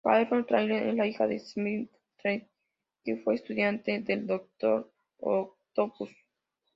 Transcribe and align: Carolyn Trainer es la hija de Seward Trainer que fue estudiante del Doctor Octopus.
Carolyn 0.03 0.45
Trainer 0.47 0.87
es 0.89 0.95
la 0.95 1.05
hija 1.05 1.27
de 1.27 1.37
Seward 1.39 1.87
Trainer 2.19 2.49
que 3.03 3.17
fue 3.17 3.35
estudiante 3.35 4.01
del 4.01 4.25
Doctor 4.25 4.91
Octopus. 5.19 6.09